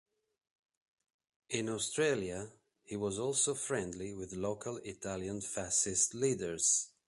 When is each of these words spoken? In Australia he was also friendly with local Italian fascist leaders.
In 1.49 1.69
Australia 1.69 2.51
he 2.85 2.97
was 2.97 3.19
also 3.19 3.53
friendly 3.53 4.15
with 4.15 4.33
local 4.33 4.77
Italian 4.77 5.41
fascist 5.41 6.15
leaders. 6.15 6.89